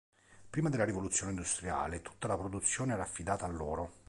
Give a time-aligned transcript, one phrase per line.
[0.49, 3.91] Prima della rivoluzione industriale tutta la produzione era affidata a loro.